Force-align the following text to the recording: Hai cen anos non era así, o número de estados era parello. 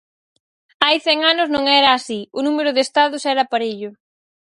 Hai 0.83 0.97
cen 1.05 1.19
anos 1.31 1.47
non 1.55 1.63
era 1.79 1.89
así, 1.93 2.19
o 2.37 2.39
número 2.47 2.71
de 2.75 2.81
estados 2.87 3.21
era 3.33 3.49
parello. 3.51 3.89